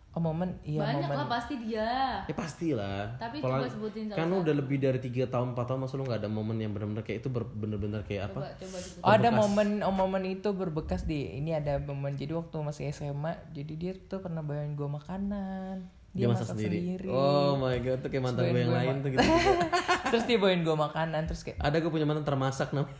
oh 0.10 0.20
momen 0.22 0.60
iya 0.62 0.84
Banyak 0.84 1.08
momen 1.08 1.18
lah 1.18 1.28
pasti 1.30 1.56
dia. 1.58 1.88
ya 2.22 2.34
pastilah. 2.34 3.16
Tapi 3.16 3.40
Apalagi- 3.40 3.64
coba 3.64 3.68
sebutin 3.70 4.04
salah 4.06 4.18
kan 4.18 4.26
lo 4.28 4.36
udah 4.42 4.56
lebih 4.58 4.78
dari 4.78 5.00
tiga 5.00 5.24
tahun 5.26 5.48
empat 5.50 5.66
tahun 5.66 5.80
masa 5.80 5.96
lo 5.96 6.04
nggak 6.04 6.20
ada 6.20 6.30
momen 6.30 6.58
yang 6.58 6.72
benar-benar 6.74 7.04
kayak 7.06 7.20
itu 7.20 7.30
bener-bener 7.32 8.02
kayak 8.04 8.24
apa? 8.28 8.40
Coba 8.58 8.76
coba. 8.76 8.78
Oh 9.00 9.12
ada 9.14 9.30
momen 9.32 9.68
oh, 9.80 9.94
momen 9.94 10.24
itu 10.26 10.52
berbekas 10.52 11.04
di 11.06 11.32
ini 11.34 11.54
ada 11.54 11.80
momen 11.80 12.16
jadi 12.16 12.32
waktu 12.34 12.60
masih 12.60 12.88
SMA 12.90 13.40
jadi 13.50 13.74
dia 13.74 13.92
tuh 13.98 14.20
pernah 14.20 14.42
bawain 14.42 14.74
gue 14.74 14.90
makanan 14.90 15.88
Dia, 16.10 16.26
masak, 16.26 16.52
sendiri. 16.52 17.06
Oh 17.06 17.54
my 17.56 17.78
god, 17.80 18.02
tuh 18.02 18.10
kayak 18.10 18.24
mantan 18.24 18.50
gue 18.50 18.60
yang 18.60 18.74
lain 18.74 18.96
tuh 19.00 19.10
gitu. 19.14 19.22
terus 20.10 20.24
dia 20.26 20.38
bawain 20.38 20.62
gue 20.62 20.74
makanan 20.74 21.22
terus 21.24 21.42
kayak 21.44 21.58
ada 21.58 21.78
gue 21.78 21.88
punya 21.88 22.04
mantan 22.04 22.26
termasak 22.26 22.70
namanya. 22.72 22.98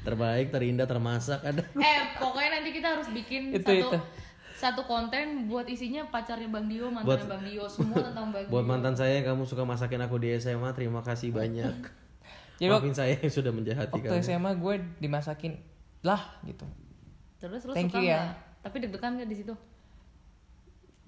Terbaik, 0.00 0.48
terindah, 0.48 0.86
termasak 0.86 1.40
ada. 1.42 1.62
Eh, 1.78 2.00
pokoknya 2.16 2.58
nanti 2.58 2.70
kita 2.72 2.88
harus 2.90 3.08
bikin 3.08 3.52
Itu, 3.52 3.60
satu 3.62 3.76
itu. 3.92 3.98
satu 4.56 4.82
konten 4.82 5.46
buat 5.46 5.68
isinya 5.68 6.08
pacarnya 6.08 6.48
Bang 6.48 6.66
Dio, 6.66 6.88
mantannya 6.88 7.06
Buat- 7.06 7.28
Bang 7.28 7.42
Dio, 7.44 7.64
semua 7.68 8.00
tentang 8.02 8.32
Bang 8.32 8.44
Buat 8.48 8.64
Dio. 8.64 8.70
mantan 8.70 8.94
saya 8.96 9.20
yang 9.20 9.26
kamu 9.28 9.44
suka 9.44 9.62
masakin 9.62 10.00
aku 10.00 10.16
di 10.16 10.32
SMA, 10.34 10.72
terima 10.72 10.98
kasih 11.00 11.30
banyak. 11.30 11.76
Jadi 12.58 12.66
Maafin 12.68 12.90
saya 12.90 13.14
yang 13.14 13.30
sudah 13.30 13.52
menjahati 13.52 13.94
waktu 13.94 14.10
kamu. 14.10 14.18
SMA 14.20 14.50
gue 14.52 14.74
dimasakin 14.98 15.52
lah 16.00 16.18
gitu 16.42 16.66
Terus 17.38 17.62
lu 17.62 17.70
Thank 17.70 17.94
suka 17.94 18.02
you 18.02 18.10
ya. 18.10 18.34
Tapi 18.58 18.82
deg-degan 18.82 19.14
nggak 19.14 19.30
di 19.30 19.36
situ? 19.36 19.54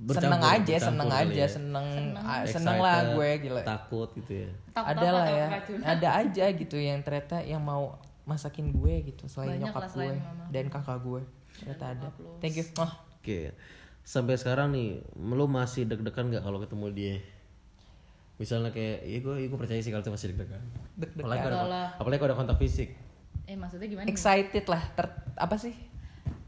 Seneng 0.03 0.41
Bercampur- 0.41 0.49
aja 0.51 0.65
bercampur 0.73 0.87
seneng 0.89 1.09
aja 1.13 1.35
ya. 1.37 1.47
seneng 1.47 1.87
ah, 2.17 2.43
seneng 2.43 2.77
lah 2.79 2.99
gue 3.13 3.29
gila 3.39 3.61
Takut 3.63 4.09
gitu 4.15 4.33
ya. 4.35 4.49
Ada 4.73 5.09
lah 5.11 5.27
ya 5.29 5.47
ada 5.85 6.09
aja 6.19 6.45
gitu 6.51 6.77
yang 6.77 7.01
ternyata 7.01 7.37
yang 7.43 7.61
mau 7.61 8.01
masakin 8.23 8.71
gue 8.71 8.95
gitu 9.07 9.27
selain 9.27 9.57
Banyak 9.57 9.69
nyokap 9.69 9.77
lah 9.79 9.91
selain 9.91 10.09
gue 10.11 10.23
mama. 10.23 10.45
dan 10.49 10.65
kakak 10.67 10.99
gue 11.01 11.23
ternyata 11.53 11.85
ada 11.91 12.09
thank 12.39 12.55
you 12.55 12.65
oh 12.77 12.93
Oke. 13.21 13.53
Sampai 14.01 14.35
sekarang 14.35 14.73
nih, 14.73 14.97
lu 15.13 15.45
masih 15.45 15.85
deg-degan 15.85 16.27
nggak 16.27 16.41
kalau 16.41 16.57
ketemu 16.59 16.87
dia? 16.91 17.15
Misalnya 18.37 18.73
kayak, 18.73 19.05
iya 19.05 19.19
gue, 19.21 19.35
iya 19.37 19.47
gue 19.47 19.59
percaya 19.59 19.77
sih 19.77 19.93
kalau 19.93 20.01
itu 20.01 20.09
masih 20.09 20.27
deg-degan. 20.33 20.63
deg-degan 20.97 21.21
Apalagi 21.21 21.45
kalau 21.45 21.59
ada, 21.61 21.83
apalagi 21.95 22.19
kalau 22.19 22.31
ada 22.31 22.39
kontak 22.39 22.57
fisik. 22.57 22.97
Eh, 23.45 23.53
maksudnya 23.53 23.87
gimana? 23.87 24.09
excited 24.09 24.65
lah 24.65 24.81
ter 24.91 25.05
apa 25.35 25.53
sih 25.55 25.77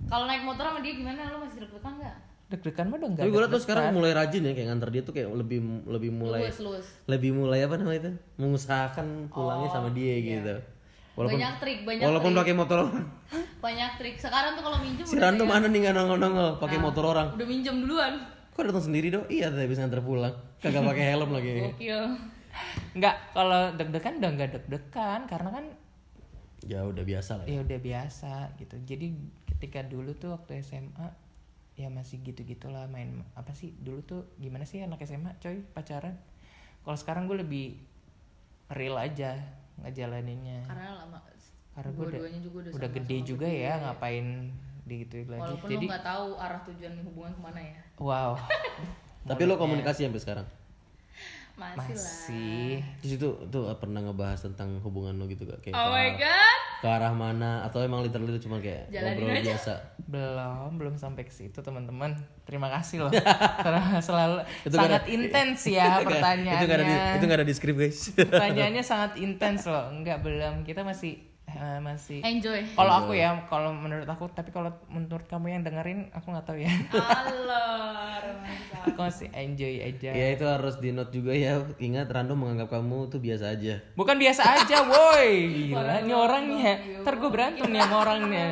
Kalau 0.02 0.24
naik 0.24 0.42
motor 0.42 0.64
sama 0.64 0.80
dia 0.80 0.94
gimana? 0.94 1.28
Lu 1.28 1.44
masih 1.44 1.60
deg-degan 1.60 1.92
nggak? 1.94 2.16
Deg-degan 2.52 2.86
mah 2.86 2.98
dong 2.98 3.12
Tapi 3.14 3.26
gue 3.26 3.40
tuh 3.48 3.58
sekarang 3.58 3.90
mulai 3.90 4.12
rajin 4.12 4.42
ya 4.42 4.52
kayak 4.52 4.68
nganter 4.68 4.88
dia 4.90 5.02
tuh 5.02 5.10
kayak 5.10 5.28
lebih 5.32 5.58
lebih 5.84 6.10
mulai 6.10 6.44
Luwes, 6.44 6.58
luwes. 6.60 6.86
lebih 7.06 7.30
mulai 7.32 7.60
apa 7.60 7.74
namanya 7.74 7.98
itu 7.98 8.10
mengusahakan 8.36 9.06
pulangnya 9.28 9.68
sama 9.68 9.88
dia 9.90 10.14
gitu. 10.18 10.54
Walaupun 11.12 11.36
Banyak 11.36 11.54
trik, 11.58 11.78
banyak 11.82 12.02
walaupun 12.02 12.30
trik. 12.30 12.40
pakai 12.40 12.54
motor 12.54 12.76
orang. 12.82 13.04
Banyak 13.58 13.90
trik. 13.96 14.16
Sekarang 14.16 14.52
tuh 14.52 14.62
kalau 14.62 14.78
minjem 14.78 15.04
Si 15.04 15.12
udah 15.12 15.22
Rando 15.26 15.44
mana 15.44 15.66
nih 15.66 15.78
nggak 15.82 15.94
nongol 15.94 16.18
nongol 16.18 16.48
pakai 16.56 16.78
motor 16.78 17.04
orang. 17.06 17.26
udah 17.32 17.46
minjem 17.46 17.76
duluan. 17.78 18.14
Kok 18.50 18.62
datang 18.62 18.84
sendiri 18.84 19.08
dong? 19.08 19.24
Iya 19.26 19.48
tadi 19.48 19.64
bisa 19.64 19.80
nganter 19.82 20.00
pulang. 20.00 20.32
Kagak 20.58 20.80
pakai 20.82 21.04
helm 21.10 21.30
lagi. 21.30 21.50
Gokil. 21.66 22.00
Nggak, 22.92 23.16
kalau 23.32 23.72
deg-degan 23.74 24.14
udah 24.18 24.30
nggak 24.30 24.50
deg-degan 24.52 25.20
karena 25.26 25.50
kan 25.50 25.64
Ya 26.62 26.80
udah 26.80 27.02
biasa 27.02 27.30
lah. 27.36 27.44
ya. 27.44 27.50
ya 27.50 27.60
udah 27.60 27.78
biasa 27.78 28.32
gitu. 28.54 28.76
Jadi 28.82 29.06
ketika 29.46 29.82
dulu 29.82 30.14
tuh 30.14 30.30
waktu 30.30 30.60
SMA 30.60 31.10
ya 31.72 31.88
masih 31.88 32.20
gitu-gitulah 32.20 32.84
main 32.84 33.24
apa 33.32 33.56
sih 33.56 33.72
dulu 33.80 34.04
tuh 34.04 34.22
gimana 34.36 34.68
sih 34.68 34.84
anak 34.84 35.00
SMA 35.08 35.36
coy 35.40 35.64
pacaran. 35.72 36.16
Kalau 36.82 36.98
sekarang 36.98 37.30
gue 37.30 37.40
lebih 37.40 37.66
real 38.72 38.98
aja 38.98 39.38
ngejalaninnya. 39.80 40.66
Karena 40.68 41.04
lama 41.04 41.18
Karena 41.72 41.90
gue 41.96 42.04
udah, 42.04 42.20
juga 42.20 42.28
udah 42.28 42.70
udah 42.76 42.80
sama-sama 42.84 42.96
gede 43.00 43.16
juga 43.24 43.48
ya 43.48 43.72
ngapain 43.80 44.26
di 44.84 44.94
gitu 45.06 45.16
lagi. 45.24 45.40
Walaupun 45.40 45.68
Jadi 45.72 45.86
lu 45.86 45.90
nggak 45.90 46.04
tahu 46.04 46.28
arah 46.36 46.60
tujuan 46.68 46.94
hubungan 47.06 47.32
ke 47.32 47.40
mana 47.40 47.60
ya. 47.62 47.80
wow. 47.96 48.32
Tapi 49.30 49.42
lo 49.46 49.54
komunikasi 49.56 50.04
sampai 50.04 50.20
sekarang. 50.20 50.46
Masih, 51.52 51.76
lah. 51.76 51.84
Masih 51.92 52.72
Terus 52.98 53.12
itu 53.16 53.28
tuh 53.46 53.62
pernah 53.76 54.00
ngebahas 54.00 54.40
tentang 54.40 54.80
hubungan 54.80 55.14
lo 55.14 55.24
gitu 55.26 55.44
gak? 55.44 55.60
Kayak 55.60 55.76
Oh 55.76 55.88
ke, 55.88 55.94
my 55.94 56.08
god. 56.16 56.58
ke 56.82 56.88
arah 56.88 57.12
mana 57.12 57.62
atau 57.62 57.78
emang 57.78 58.02
literally 58.02 58.32
itu 58.32 58.44
cuma 58.44 58.58
kayak 58.58 58.88
Jalanin 58.88 59.14
ngobrol 59.14 59.30
aja. 59.32 59.44
biasa. 59.48 59.72
belum 60.02 60.70
belum 60.76 60.94
sampai 60.96 61.22
ke 61.22 61.30
situ 61.30 61.58
teman-teman 61.58 62.12
terima 62.42 62.66
kasih 62.68 63.06
loh 63.06 63.12
karena 63.64 63.96
selalu 63.98 64.42
Itu 64.60 64.74
nggak 64.74 64.82
sangat 64.90 65.04
intens 65.06 65.60
ya 65.64 65.86
itu 65.94 66.10
pertanyaannya 66.10 66.66
gak 66.66 66.76
ada 66.76 66.84
di, 66.84 66.94
itu 67.16 67.24
gak 67.24 67.38
ada 67.38 67.46
di 67.46 67.54
skrip 67.54 67.76
guys. 67.78 67.98
pertanyaannya 68.12 68.82
sangat 68.82 69.12
intens 69.16 69.62
loh 69.64 69.88
enggak 69.88 70.18
belum 70.20 70.66
kita 70.66 70.82
masih 70.82 71.31
eh, 71.54 71.78
masih 71.78 72.18
Enjoy. 72.20 72.60
kalau 72.72 72.92
aku 73.00 73.12
ya 73.12 73.44
kalau 73.46 73.70
menurut 73.70 74.04
aku 74.04 74.28
tapi 74.28 74.48
kalau 74.48 74.72
menurut 74.86 75.26
kamu 75.26 75.46
yang 75.50 75.62
dengerin 75.62 76.08
aku 76.10 76.30
nggak 76.30 76.44
tahu 76.44 76.58
ya 76.58 76.72
Allah, 76.92 78.22
aku 78.84 78.98
masih 78.98 79.28
enjoy 79.32 79.80
aja 79.80 80.10
ya 80.10 80.26
itu 80.32 80.44
harus 80.44 80.76
di 80.78 80.90
note 80.90 81.10
juga 81.10 81.32
ya. 81.32 81.60
Ingat 81.76 82.08
Rando 82.08 82.34
menganggap 82.34 82.68
kamu 82.70 83.08
tuh 83.08 83.18
biasa 83.18 83.52
aja. 83.52 83.78
bukan 83.94 84.16
biasa 84.16 84.42
aja 84.58 84.76
woi 84.84 85.32
gila 85.70 86.02
ini 86.02 86.12
orangnya 86.12 86.72
ntar 87.02 87.14
gue 87.18 87.30
berantem 87.30 87.68
nih 87.68 87.82
sama 87.82 87.96
orangnya 88.02 88.46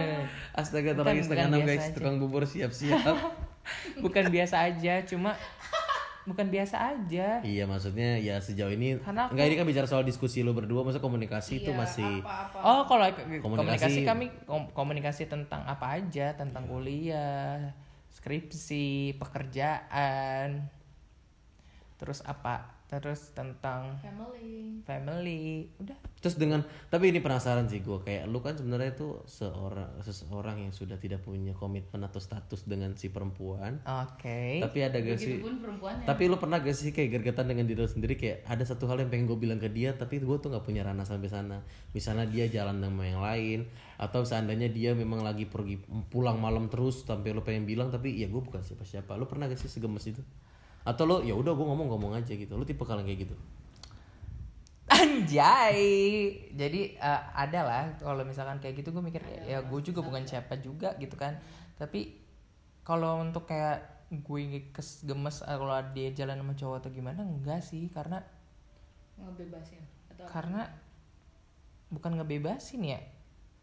Astaga, 0.50 0.92
orang 0.92 1.22
setengah 1.22 1.46
enam 1.46 1.62
guys, 1.62 1.88
aja. 1.88 1.94
tukang 1.94 2.18
bubur 2.18 2.42
siap-siap. 2.42 3.16
bukan 4.04 4.24
biasa 4.28 4.66
aja 4.66 4.98
cuma 5.06 5.38
bukan 6.22 6.46
biasa 6.46 6.76
aja 6.90 7.40
iya, 7.40 7.64
maksudnya 7.64 8.16
ya 8.16 8.36
sejauh 8.36 8.68
ini 8.68 9.00
Karena 9.00 9.24
aku- 9.24 9.32
enggak 9.32 9.46
ini 9.46 9.56
kan 9.56 9.66
bicara 9.66 9.86
soal 9.86 10.02
diskusi 10.02 10.40
lo 10.40 10.52
berdua, 10.52 10.82
masa 10.82 10.98
komunikasi 10.98 11.60
itu 11.60 11.72
masih 11.72 12.20
Apa-apa. 12.20 12.58
Oh, 12.60 12.82
kalau 12.84 13.04
Komunikasi- 13.08 13.40
komunikasi, 13.40 14.00
kami 14.04 14.26
kom- 14.44 14.70
komunikasi 14.70 15.22
tentang 15.26 15.64
apa 15.64 15.96
aja, 15.96 16.32
tentang 16.34 16.64
kuliah, 16.64 17.72
skripsi, 18.10 19.16
pekerjaan. 19.16 20.68
Terus 21.96 22.20
apa? 22.22 22.79
Terus 22.90 23.30
tentang 23.30 23.94
Family. 24.02 24.82
family. 24.82 25.70
Udah. 25.78 25.94
Terus 26.18 26.34
dengan 26.34 26.66
tapi 26.90 27.14
ini 27.14 27.22
penasaran 27.22 27.70
sih 27.70 27.86
gue 27.86 28.02
kayak 28.02 28.26
lu 28.26 28.42
kan 28.42 28.58
sebenarnya 28.58 28.98
itu 28.98 29.22
seorang 29.30 30.02
seseorang 30.02 30.58
yang 30.58 30.74
sudah 30.74 30.98
tidak 30.98 31.22
punya 31.22 31.54
komitmen 31.54 32.02
atau 32.02 32.18
status 32.18 32.66
dengan 32.66 32.98
si 32.98 33.14
perempuan. 33.14 33.78
Oke. 33.86 34.58
Tapi 34.58 34.78
ada 34.82 34.98
gak 34.98 35.22
sih? 35.22 35.38
Tapi 36.02 36.22
lu 36.26 36.36
pernah 36.42 36.58
gak 36.58 36.74
sih 36.74 36.90
kayak 36.90 37.22
gergetan 37.22 37.46
dengan 37.46 37.70
diri 37.70 37.78
lu 37.78 37.86
sendiri 37.86 38.18
kayak 38.18 38.42
ada 38.50 38.66
satu 38.66 38.90
hal 38.90 38.98
yang 38.98 39.08
pengen 39.08 39.30
gue 39.30 39.38
bilang 39.38 39.62
ke 39.62 39.70
dia 39.70 39.94
tapi 39.94 40.18
gue 40.18 40.36
tuh 40.42 40.50
nggak 40.50 40.66
punya 40.66 40.82
ranah 40.82 41.06
sampai 41.06 41.30
sana. 41.30 41.62
Misalnya 41.94 42.26
dia 42.26 42.50
jalan 42.50 42.82
sama 42.82 43.06
yang 43.06 43.22
lain 43.22 43.70
atau 44.02 44.26
seandainya 44.26 44.66
dia 44.66 44.98
memang 44.98 45.22
lagi 45.22 45.46
pergi 45.46 45.78
pulang 46.10 46.42
malam 46.42 46.66
terus 46.66 47.06
sampai 47.06 47.30
lu 47.30 47.46
pengen 47.46 47.70
bilang 47.70 47.94
tapi 47.94 48.18
ya 48.18 48.26
gue 48.26 48.42
bukan 48.42 48.66
siapa-siapa. 48.66 49.14
Lu 49.14 49.30
pernah 49.30 49.46
gak 49.46 49.62
sih 49.62 49.70
segemes 49.70 50.10
itu? 50.10 50.20
Atau 50.84 51.04
lu 51.04 51.16
ya 51.22 51.36
udah 51.36 51.52
gue 51.52 51.66
ngomong-ngomong 51.66 52.16
aja 52.16 52.32
gitu. 52.32 52.56
Lu 52.56 52.64
tipe 52.64 52.82
kalian 52.82 53.06
kayak 53.06 53.28
gitu. 53.28 53.36
Anjay. 54.90 55.78
Jadi 56.56 56.96
eh, 56.98 57.22
ada 57.34 57.60
lah 57.62 57.84
kalau 58.00 58.24
misalkan 58.26 58.58
kayak 58.58 58.82
gitu 58.82 58.90
gue 58.90 59.02
mikir 59.04 59.22
ya 59.46 59.62
gue 59.62 59.80
juga 59.80 60.00
bukan 60.02 60.26
siapa 60.26 60.58
juga 60.58 60.96
gitu 60.98 61.14
kan. 61.14 61.38
Tapi 61.76 62.16
kalau 62.82 63.22
untuk 63.22 63.46
kayak 63.46 64.00
gue 64.10 64.74
kes 64.74 65.06
gemes 65.06 65.46
eh, 65.46 65.54
kalau 65.54 65.78
dia 65.94 66.10
jalan 66.10 66.42
sama 66.42 66.54
cowok 66.58 66.76
atau 66.82 66.90
gimana 66.90 67.22
enggak 67.22 67.62
sih 67.62 67.86
karena 67.94 68.18
ngebebasin 69.20 69.82
atau 70.10 70.26
karena 70.26 70.66
bukan 71.94 72.18
ngebebasin 72.18 72.82
ya 72.82 72.98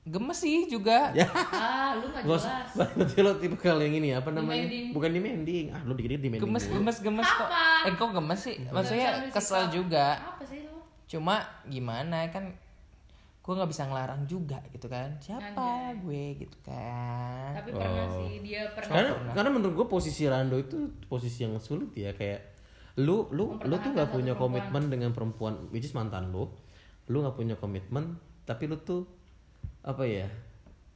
gemes 0.08 0.40
sih 0.40 0.66
juga. 0.72 1.12
Ya. 1.12 1.28
ah 1.34 1.92
lu 2.00 2.08
Gua 2.24 2.40
jelas. 2.40 2.72
berarti 2.98 3.20
lo 3.20 3.32
tipe 3.38 3.58
kali 3.60 3.92
yang 3.92 3.96
ini 4.00 4.10
apa 4.16 4.32
namanya? 4.32 4.64
Demanding. 4.64 4.88
Bukan 4.96 5.10
demanding. 5.12 5.66
Ah, 5.76 5.82
lo 5.84 5.94
dikit 5.94 6.18
demanding. 6.18 6.42
gemes 6.48 6.64
dulu. 6.66 6.76
gemes 6.80 6.98
gemes 7.04 7.28
kok. 7.28 7.50
Eh 7.84 7.94
kok 7.94 8.10
gemes 8.16 8.40
sih? 8.40 8.56
Maksudnya 8.72 9.10
kesel 9.30 9.64
juga. 9.70 10.08
Apa 10.18 10.44
sih 10.48 10.64
lu 10.64 10.80
cuma 11.08 11.40
gimana 11.72 12.28
kan 12.28 12.52
gue 13.48 13.54
nggak 13.56 13.72
bisa 13.72 13.88
ngelarang 13.88 14.28
juga 14.28 14.60
gitu 14.76 14.88
kan. 14.92 15.08
Siapa 15.24 15.96
gue 16.04 16.24
gitu 16.36 16.58
kan. 16.68 17.56
Tapi 17.56 17.72
pernah 17.72 18.08
sih 18.12 18.44
dia 18.44 18.68
pernah. 18.76 18.92
Karena 18.92 19.12
karena 19.32 19.50
menurut 19.56 19.74
gue 19.84 19.88
posisi 19.88 20.28
Rando 20.28 20.60
itu 20.60 20.92
posisi 21.08 21.48
yang 21.48 21.56
sulit 21.60 21.96
ya 21.96 22.12
kayak 22.12 22.60
lu 23.00 23.32
lu 23.32 23.56
lu 23.64 23.76
tuh 23.80 23.92
nggak 23.96 24.10
punya 24.12 24.34
komitmen 24.36 24.92
dengan 24.92 25.16
perempuan 25.16 25.72
which 25.72 25.88
is 25.88 25.96
mantan 25.96 26.32
lu. 26.36 26.52
Lu 27.08 27.24
nggak 27.24 27.40
punya 27.40 27.56
komitmen 27.56 28.20
tapi 28.44 28.68
lu 28.68 28.80
tuh 28.84 29.17
apa 29.88 30.04
ya 30.04 30.28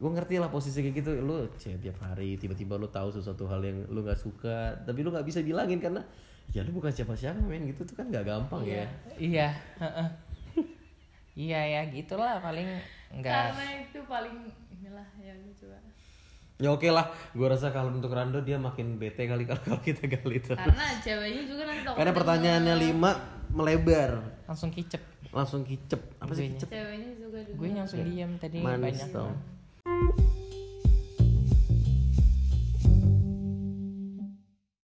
gue 0.02 0.10
ngerti 0.10 0.42
lah 0.42 0.50
posisi 0.50 0.82
kayak 0.82 0.96
gitu. 0.98 1.12
Lu 1.22 1.46
cek 1.62 1.78
tiap 1.78 2.02
hari 2.02 2.34
tiba-tiba 2.42 2.74
lu 2.74 2.90
tahu 2.90 3.14
sesuatu 3.14 3.46
hal 3.46 3.62
yang 3.62 3.86
lu 3.94 4.02
nggak 4.02 4.18
suka 4.18 4.74
tapi 4.82 5.06
lu 5.06 5.14
nggak 5.14 5.24
bisa 5.24 5.46
bilangin 5.46 5.78
karena 5.78 6.02
ya 6.50 6.66
lu 6.66 6.74
bukan 6.74 6.90
siapa-siapa 6.90 7.38
men 7.46 7.70
gitu. 7.70 7.86
Tuh 7.86 7.94
kan 7.94 8.10
nggak 8.10 8.26
gampang 8.26 8.66
ya. 8.66 8.90
Iya 9.22 9.54
heeh. 9.78 10.10
iya 11.48 11.62
ya 11.64 11.82
gitulah 11.94 12.44
paling 12.44 12.68
enggak 13.14 13.56
karena 13.56 13.88
itu 13.88 14.00
paling 14.10 14.36
inilah 14.74 15.08
ya 15.22 15.38
lu 15.38 15.54
coba. 15.54 15.78
Ya 16.62 16.70
oke 16.74 16.90
lah. 16.90 17.06
Gue 17.38 17.46
rasa 17.46 17.70
kalau 17.70 17.94
untuk 17.94 18.10
Rando 18.10 18.42
dia 18.42 18.58
makin 18.58 18.98
bete 18.98 19.30
kali 19.30 19.46
kalau 19.54 19.78
kita 19.86 20.10
gali 20.10 20.42
itu 20.42 20.58
karena 20.58 20.98
ceweknya 20.98 21.44
juga 21.46 21.64
nanti 21.70 21.86
karena 21.94 22.14
pertanyaannya 22.18 22.76
lima 22.90 23.41
melebar. 23.52 24.12
Langsung 24.48 24.72
kicep. 24.72 25.02
Langsung 25.32 25.62
kicep. 25.64 26.02
Apa 26.20 26.32
sih 26.36 26.52
kicep? 26.52 26.68
Ceweknya 26.68 27.10
juga 27.16 27.40
juga 27.48 27.60
gue 27.60 27.68
langsung 27.72 28.04
diam 28.04 28.32
tadi 28.36 28.58
manis 28.60 29.00
banyak. 29.08 29.12